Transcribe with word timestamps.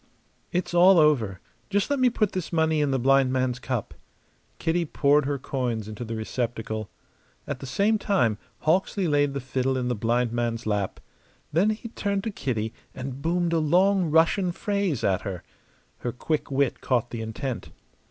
"It's 0.51 0.73
all 0.73 0.97
over. 0.97 1.41
Just 1.69 1.91
let 1.91 1.99
me 1.99 2.09
put 2.09 2.31
this 2.31 2.51
money 2.51 2.81
in 2.81 2.89
the 2.89 2.97
blind 2.97 3.31
man's 3.31 3.59
cup." 3.59 3.93
Kitty 4.57 4.83
poured 4.83 5.25
her 5.27 5.37
coins 5.37 5.87
into 5.87 6.03
the 6.03 6.15
receptacle. 6.15 6.89
At 7.45 7.59
the 7.59 7.67
same 7.67 7.99
time 7.99 8.39
Hawksley 8.61 9.07
laid 9.07 9.35
the 9.35 9.39
fiddle 9.39 9.77
in 9.77 9.89
the 9.89 9.93
blind 9.95 10.31
man's 10.31 10.65
lap. 10.65 10.99
Then 11.53 11.69
he 11.69 11.89
turned 11.89 12.23
to 12.23 12.31
Kitty 12.31 12.73
and 12.95 13.21
boomed 13.21 13.53
a 13.53 13.59
long 13.59 14.09
Russian 14.09 14.51
phrase 14.51 15.03
at 15.03 15.21
her. 15.21 15.43
Her 15.99 16.11
quick 16.11 16.49
wit 16.49 16.81
caught 16.81 17.11
the 17.11 17.21
intent. 17.21 17.69